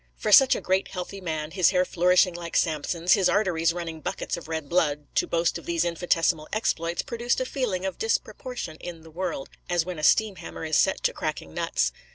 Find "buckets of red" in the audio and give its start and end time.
4.01-4.67